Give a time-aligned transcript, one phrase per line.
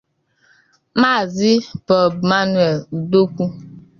[1.01, 1.51] Maazị
[1.85, 3.43] Bob-Manuel Udokwu